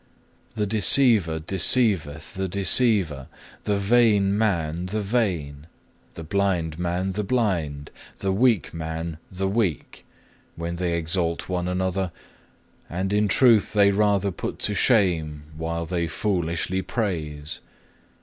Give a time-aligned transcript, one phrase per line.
[0.55, 3.27] The deceiver deceiveth the deceiver,
[3.65, 5.67] the vain man the vain,
[6.15, 10.03] the blind man the blind, the weak man the weak,
[10.55, 12.11] when they exalt one another;
[12.89, 17.59] and in truth they rather put to shame, while they foolishly praise.